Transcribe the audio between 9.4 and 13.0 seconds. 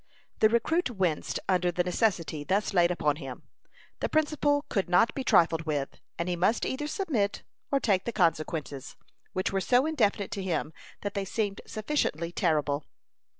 were so indefinite to him that they seemed sufficiently terrible.